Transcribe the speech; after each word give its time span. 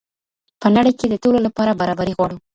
په 0.61 0.67
نړۍ 0.75 0.93
کي 0.99 1.05
د 1.09 1.15
ټولو 1.23 1.39
لپاره 1.47 1.77
برابري 1.81 2.13
غواړو. 2.17 2.37